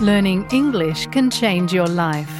[0.00, 2.32] Learning English can change your life.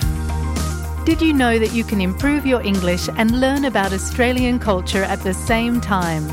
[1.04, 5.20] Did you know that you can improve your English and learn about Australian culture at
[5.20, 6.24] the same time?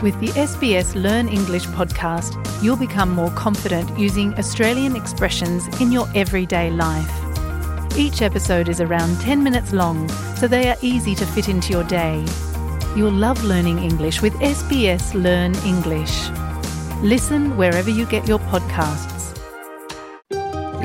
[0.00, 6.08] With the SBS Learn English podcast, you'll become more confident using Australian expressions in your
[6.14, 7.10] everyday life.
[7.96, 10.06] Each episode is around 10 minutes long,
[10.36, 12.22] so they are easy to fit into your day.
[12.94, 16.28] You'll love learning English with SBS Learn English.
[17.02, 19.15] Listen wherever you get your podcasts.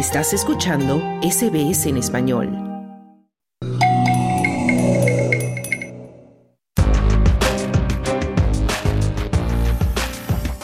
[0.02, 2.50] Estás escuchando SBS en español.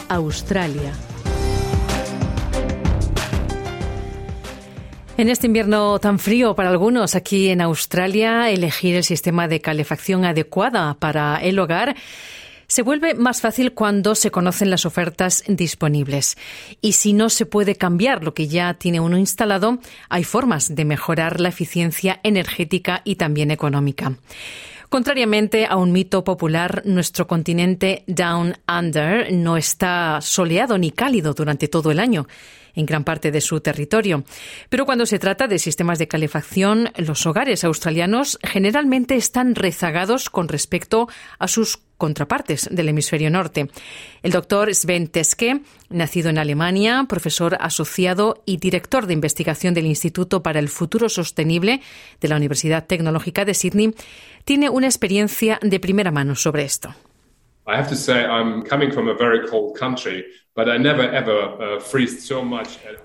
[0.08, 0.92] Australia.
[5.16, 10.24] En este invierno tan frío para algunos aquí en Australia, elegir el sistema de calefacción
[10.24, 11.94] adecuada para el hogar
[12.68, 16.36] se vuelve más fácil cuando se conocen las ofertas disponibles.
[16.82, 19.78] Y si no se puede cambiar lo que ya tiene uno instalado,
[20.10, 24.12] hay formas de mejorar la eficiencia energética y también económica.
[24.90, 31.68] Contrariamente a un mito popular, nuestro continente Down Under no está soleado ni cálido durante
[31.68, 32.26] todo el año
[32.74, 34.24] en gran parte de su territorio.
[34.68, 40.48] Pero cuando se trata de sistemas de calefacción, los hogares australianos generalmente están rezagados con
[40.48, 43.68] respecto a sus contrapartes del hemisferio norte.
[44.22, 45.60] El doctor Sven Teske,
[45.90, 51.82] nacido en Alemania, profesor asociado y director de investigación del Instituto para el Futuro Sostenible
[52.20, 53.94] de la Universidad Tecnológica de Sydney,
[54.44, 56.94] tiene una experiencia de primera mano sobre esto.
[57.66, 59.76] I have to say I'm coming from a very cold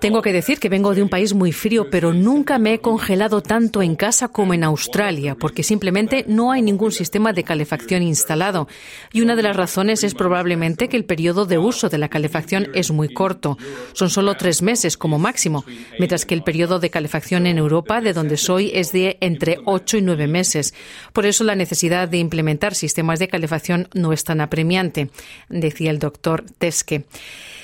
[0.00, 3.42] Tengo que decir que vengo de un país muy frío, pero nunca me he congelado
[3.42, 8.66] tanto en casa como en Australia, porque simplemente no hay ningún sistema de calefacción instalado.
[9.12, 12.68] Y una de las razones es probablemente que el periodo de uso de la calefacción
[12.74, 13.56] es muy corto.
[13.92, 15.64] Son solo tres meses como máximo,
[15.98, 19.96] mientras que el periodo de calefacción en Europa, de donde soy, es de entre ocho
[19.96, 20.74] y nueve meses.
[21.12, 25.10] Por eso la necesidad de implementar sistemas de calefacción no es tan apremiante,
[25.48, 27.04] decía el doctor Teske.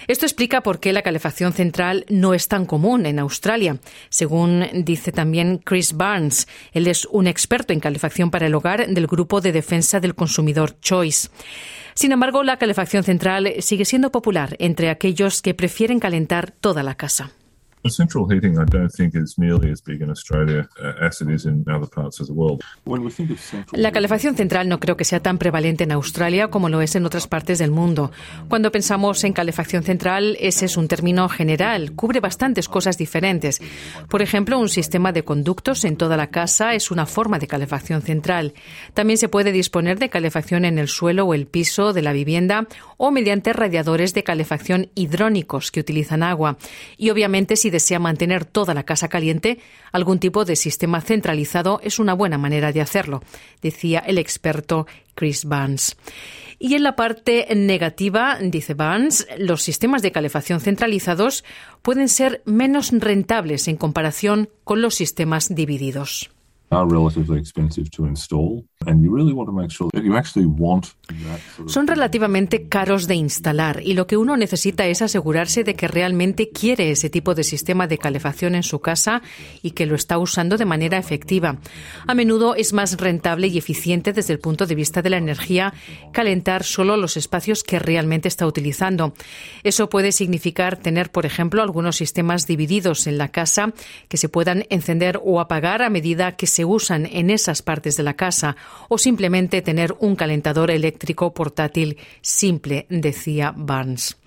[0.06, 5.12] Esto explica por qué la calefacción central no es tan común en Australia, según dice
[5.12, 6.48] también Chris Barnes.
[6.72, 10.78] Él es un experto en calefacción para el hogar del Grupo de Defensa del Consumidor
[10.80, 11.28] Choice.
[11.94, 16.94] Sin embargo, la calefacción central sigue siendo popular entre aquellos que prefieren calentar toda la
[16.94, 17.32] casa.
[23.72, 27.06] La calefacción central no creo que sea tan prevalente en Australia como lo es en
[27.06, 28.10] otras partes del mundo.
[28.48, 33.60] Cuando pensamos en calefacción central, ese es un término general, cubre bastantes cosas diferentes.
[34.08, 38.02] Por ejemplo, un sistema de conductos en toda la casa es una forma de calefacción
[38.02, 38.52] central.
[38.92, 42.66] También se puede disponer de calefacción en el suelo o el piso de la vivienda
[42.98, 46.58] o mediante radiadores de calefacción hidrónicos que utilizan agua.
[46.98, 49.58] Y obviamente si desea mantener toda la casa caliente,
[49.92, 53.22] algún tipo de sistema centralizado es una buena manera de hacerlo,
[53.62, 55.96] decía el experto Chris Barnes.
[56.58, 61.44] Y en la parte negativa, dice Barnes, los sistemas de calefacción centralizados
[61.82, 66.30] pueden ser menos rentables en comparación con los sistemas divididos.
[71.66, 76.50] Son relativamente caros de instalar y lo que uno necesita es asegurarse de que realmente
[76.50, 79.20] quiere ese tipo de sistema de calefacción en su casa
[79.62, 81.58] y que lo está usando de manera efectiva.
[82.06, 85.74] A menudo es más rentable y eficiente desde el punto de vista de la energía
[86.12, 89.12] calentar solo los espacios que realmente está utilizando.
[89.64, 93.72] Eso puede significar tener, por ejemplo, algunos sistemas divididos en la casa
[94.08, 97.96] que se puedan encender o apagar a medida que se se usan en esas partes
[97.96, 98.54] de la casa
[98.90, 104.18] o simplemente tener un calentador eléctrico portátil simple, decía Barnes.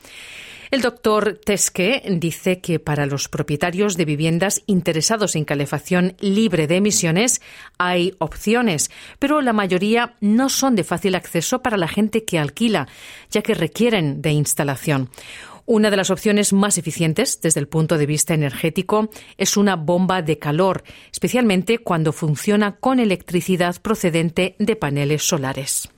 [0.71, 6.77] El doctor Teske dice que para los propietarios de viviendas interesados en calefacción libre de
[6.77, 7.39] emisiones
[7.77, 8.89] hay opciones,
[9.19, 12.87] pero la mayoría no son de fácil acceso para la gente que alquila,
[13.29, 15.11] ya que requieren de instalación.
[15.65, 20.21] Una de las opciones más eficientes desde el punto de vista energético es una bomba
[20.21, 25.89] de calor, especialmente cuando funciona con electricidad procedente de paneles solares.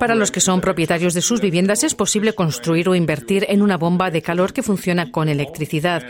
[0.00, 3.76] Para los que son propietarios de sus viviendas es posible construir o invertir en una
[3.76, 6.04] bomba de calor que funciona con electricidad.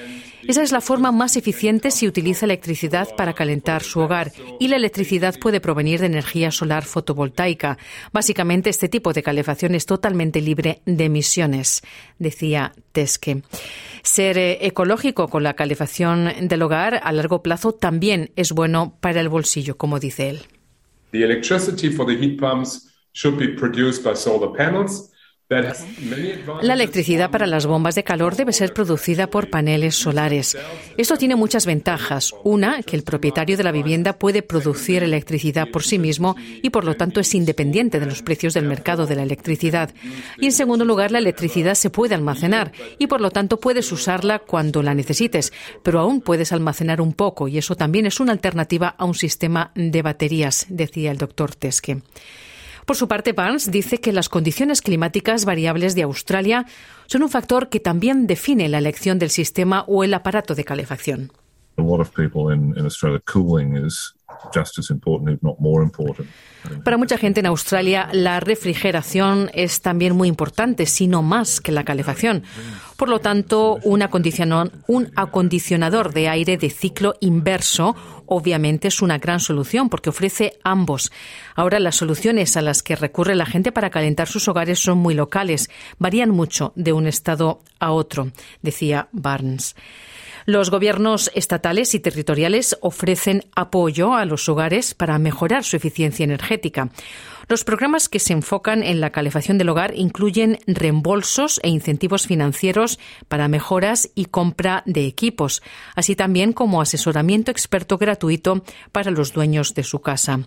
[0.46, 4.76] Esa es la forma más eficiente si utiliza electricidad para calentar su hogar y la
[4.76, 7.78] electricidad puede provenir de energía solar fotovoltaica.
[8.12, 11.82] Básicamente este tipo de calefacción es totalmente libre de emisiones,
[12.18, 13.42] decía Teske.
[14.02, 19.20] Ser eh, ecológico con la calefacción del hogar a largo plazo también es bueno para
[19.20, 20.42] el bolsillo, como dice él.
[23.16, 25.10] Should be produced by solar panels.
[25.48, 30.58] La electricidad para las bombas de calor debe ser producida por paneles solares.
[30.96, 32.34] Esto tiene muchas ventajas.
[32.42, 36.84] Una, que el propietario de la vivienda puede producir electricidad por sí mismo y por
[36.84, 39.94] lo tanto es independiente de los precios del mercado de la electricidad.
[40.40, 44.40] Y en segundo lugar, la electricidad se puede almacenar y por lo tanto puedes usarla
[44.40, 45.52] cuando la necesites,
[45.84, 49.70] pero aún puedes almacenar un poco y eso también es una alternativa a un sistema
[49.76, 52.02] de baterías, decía el doctor Teske.
[52.86, 56.66] Por su parte, Barnes dice que las condiciones climáticas variables de Australia
[57.06, 61.32] son un factor que también define la elección del sistema o el aparato de calefacción.
[66.84, 71.72] Para mucha gente en Australia, la refrigeración es también muy importante, si no más que
[71.72, 72.44] la calefacción.
[72.96, 77.94] Por lo tanto, un acondicionador de aire de ciclo inverso
[78.26, 81.12] obviamente es una gran solución porque ofrece ambos.
[81.54, 85.14] Ahora, las soluciones a las que recurre la gente para calentar sus hogares son muy
[85.14, 88.30] locales, varían mucho de un estado a otro,
[88.62, 89.76] decía Barnes.
[90.46, 96.90] Los gobiernos estatales y territoriales ofrecen apoyo a los hogares para mejorar su eficiencia energética.
[97.48, 102.98] Los programas que se enfocan en la calefacción del hogar incluyen reembolsos e incentivos financieros
[103.28, 105.62] para mejoras y compra de equipos,
[105.94, 110.40] así también como asesoramiento experto gratuito para los dueños de su casa.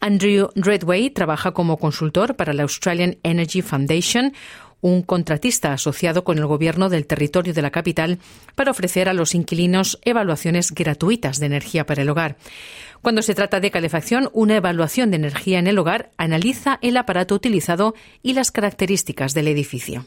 [0.00, 4.32] Andrew Redway trabaja como consultor para la Australian Energy Foundation,
[4.80, 8.18] un contratista asociado con el gobierno del territorio de la capital
[8.54, 12.36] para ofrecer a los inquilinos evaluaciones gratuitas de energía para el hogar.
[13.06, 17.36] Cuando se trata de calefacción, una evaluación de energía en el hogar analiza el aparato
[17.36, 20.06] utilizado y las características del edificio.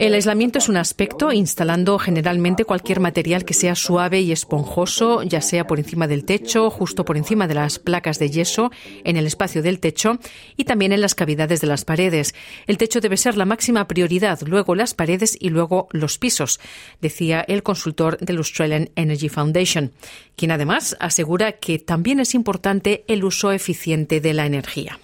[0.00, 5.40] El aislamiento es un aspecto, instalando generalmente cualquier material que sea suave y esponjoso, ya
[5.40, 8.72] sea por encima del techo, justo por encima de las placas de yeso,
[9.04, 10.18] en el espacio del techo
[10.56, 12.34] y también en las cavidades de las paredes.
[12.66, 16.58] El techo debe ser la máxima prioridad, luego las paredes y luego los pisos,
[17.00, 19.92] decía el consultor del Australian Energy Foundation,
[20.34, 24.98] quien además asegura que también es importante el uso eficiente de la energía.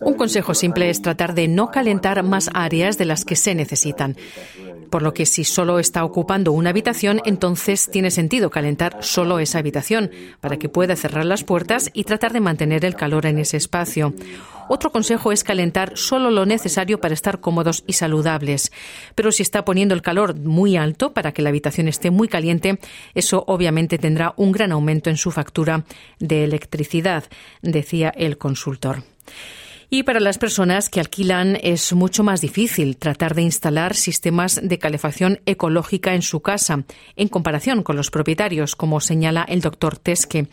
[0.00, 4.16] Un consejo simple es tratar de no calentar más áreas de las que se necesitan.
[4.90, 9.58] Por lo que si solo está ocupando una habitación, entonces tiene sentido calentar solo esa
[9.58, 13.56] habitación para que pueda cerrar las puertas y tratar de mantener el calor en ese
[13.56, 14.14] espacio.
[14.68, 18.70] Otro consejo es calentar solo lo necesario para estar cómodos y saludables.
[19.14, 22.78] Pero si está poniendo el calor muy alto para que la habitación esté muy caliente,
[23.14, 25.84] eso obviamente tendrá un gran aumento en su factura
[26.18, 27.24] de electricidad,
[27.62, 29.02] decía el consultor.
[29.90, 34.78] Y para las personas que alquilan es mucho más difícil tratar de instalar sistemas de
[34.78, 36.84] calefacción ecológica en su casa,
[37.16, 40.48] en comparación con los propietarios, como señala el doctor Teske.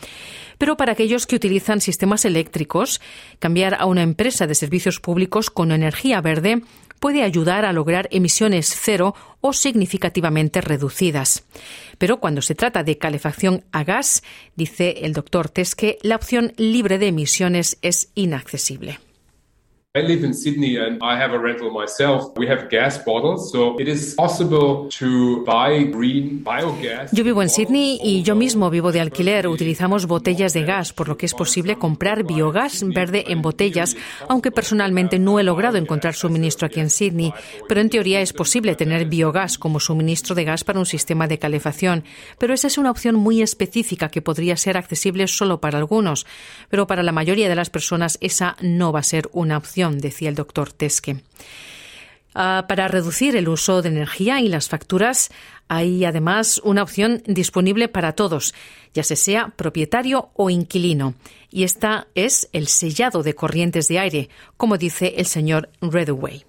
[0.57, 3.01] Pero para aquellos que utilizan sistemas eléctricos,
[3.39, 6.61] cambiar a una empresa de servicios públicos con energía verde
[7.01, 11.43] puede ayudar a lograr emisiones cero o significativamente reducidas.
[11.97, 14.23] Pero cuando se trata de calefacción a gas,
[14.55, 19.04] dice el doctor Teske, la opción libre de emisiones es inaccesible.
[19.97, 22.37] I live in Sydney and I have a rental myself.
[22.37, 27.13] We have gas bottles, so it is possible to buy green biogas.
[27.13, 29.47] Yo vivo en Sydney y yo mismo vivo de alquiler.
[29.47, 33.95] Utilizamos botellas de gas, por lo que es posible comprar biogás verde en botellas,
[34.27, 37.33] aunque personalmente no he logrado encontrar suministro aquí en Sydney.
[37.69, 41.39] Pero en teoría es posible tener biogás como suministro de gas para un sistema de
[41.39, 42.03] calefacción.
[42.37, 46.25] Pero esa es una opción muy específica que podría ser accesible solo para algunos.
[46.67, 50.29] Pero para la mayoría de las personas esa no va a ser una opción decía
[50.29, 51.21] el doctor Teske.
[52.33, 55.31] Ah, para reducir el uso de energía y las facturas,
[55.69, 58.53] hay además una opción disponible para todos,
[58.93, 61.15] ya se sea propietario o inquilino,
[61.49, 66.45] y esta es el sellado de corrientes de aire, como dice el señor Redaway.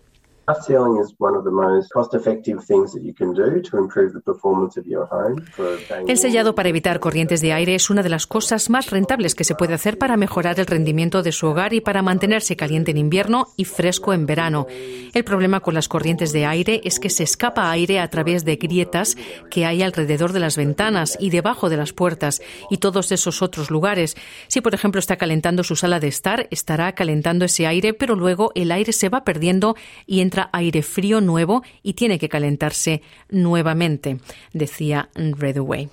[6.07, 9.43] El sellado para evitar corrientes de aire es una de las cosas más rentables que
[9.43, 12.99] se puede hacer para mejorar el rendimiento de su hogar y para mantenerse caliente en
[12.99, 14.69] invierno y fresco en verano.
[15.15, 18.55] El problema con las corrientes de aire es que se escapa aire a través de
[18.55, 19.17] grietas
[19.51, 23.71] que hay alrededor de las ventanas y debajo de las puertas y todos esos otros
[23.71, 24.17] lugares.
[24.47, 28.53] Si, por ejemplo, está calentando su sala de estar, estará calentando ese aire, pero luego
[28.55, 29.75] el aire se va perdiendo
[30.07, 34.19] y entra aire frío nuevo y tiene que calentarse nuevamente,
[34.53, 35.89] decía Redaway.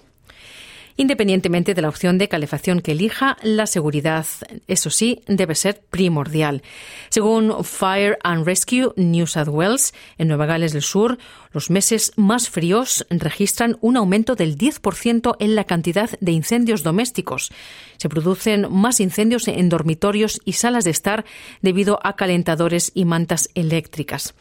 [0.95, 4.25] Independientemente de la opción de calefacción que elija, la seguridad,
[4.67, 6.61] eso sí, debe ser primordial.
[7.09, 11.17] Según Fire and Rescue New South Wales, en Nueva Gales del Sur,
[11.51, 17.51] los meses más fríos registran un aumento del 10% en la cantidad de incendios domésticos.
[17.97, 21.25] Se producen más incendios en dormitorios y salas de estar
[21.61, 24.33] debido a calentadores y mantas eléctricas.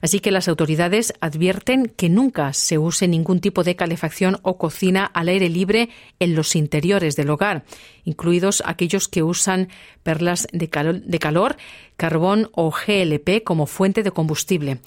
[0.00, 5.04] Así que las autoridades advierten que nunca se use ningún tipo de calefacción o cocina
[5.04, 7.64] al aire libre en los interiores del hogar,
[8.04, 9.68] incluidos aquellos que usan
[10.02, 11.56] perlas de, calor,
[11.96, 14.80] carbón o GLP como fuente de combustible.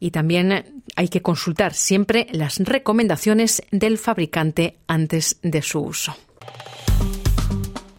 [0.00, 6.16] Y también hay que consultar siempre las recomendaciones del fabricante antes de su uso.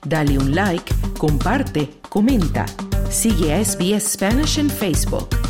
[0.06, 2.66] Dale un like, comparte, comenta.
[3.10, 5.43] Sigue a SBS Spanish en Facebook.